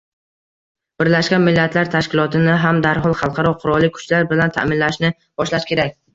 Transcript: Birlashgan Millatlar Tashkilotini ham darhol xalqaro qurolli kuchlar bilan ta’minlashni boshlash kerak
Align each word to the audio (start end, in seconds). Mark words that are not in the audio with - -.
Birlashgan 1.03 1.45
Millatlar 1.47 1.91
Tashkilotini 1.97 2.55
ham 2.65 2.81
darhol 2.87 3.15
xalqaro 3.21 3.53
qurolli 3.61 3.93
kuchlar 4.01 4.27
bilan 4.33 4.57
ta’minlashni 4.59 5.15
boshlash 5.21 5.71
kerak 5.75 5.97